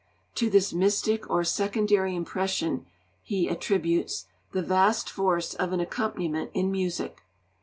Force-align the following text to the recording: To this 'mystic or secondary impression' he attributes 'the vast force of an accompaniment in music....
To 0.33 0.49
this 0.49 0.73
'mystic 0.73 1.29
or 1.29 1.43
secondary 1.43 2.15
impression' 2.15 2.87
he 3.21 3.47
attributes 3.47 4.25
'the 4.51 4.63
vast 4.63 5.07
force 5.11 5.53
of 5.53 5.73
an 5.73 5.79
accompaniment 5.79 6.49
in 6.55 6.71
music.... 6.71 7.21